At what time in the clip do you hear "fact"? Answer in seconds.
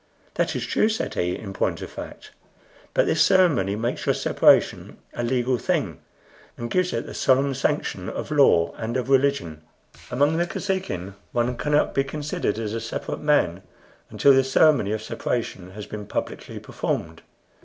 1.91-2.31